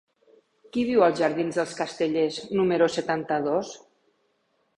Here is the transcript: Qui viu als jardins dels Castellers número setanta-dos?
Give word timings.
Qui 0.77 0.85
viu 0.87 1.03
als 1.07 1.21
jardins 1.23 1.59
dels 1.61 1.75
Castellers 1.81 2.41
número 2.61 2.89
setanta-dos? 2.97 3.77